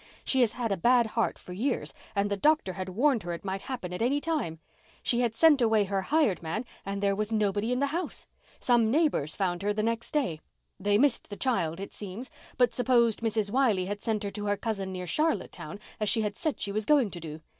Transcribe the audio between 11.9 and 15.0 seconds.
seems, but supposed Mrs. Wiley had sent her to her cousin